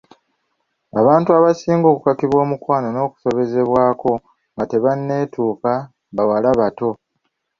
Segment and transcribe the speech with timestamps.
[0.99, 4.11] Abantu abasinga okukakibwa omukwana n'okusobezebwako
[4.53, 5.71] nga tebanneetuuka
[6.15, 6.89] bawala bato.